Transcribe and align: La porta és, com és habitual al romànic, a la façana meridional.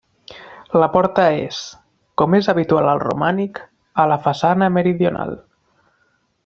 La 0.83 0.87
porta 0.95 1.25
és, 1.41 1.59
com 2.21 2.37
és 2.39 2.49
habitual 2.55 2.91
al 2.95 3.03
romànic, 3.05 3.63
a 4.05 4.09
la 4.13 4.21
façana 4.27 4.75
meridional. 4.79 5.41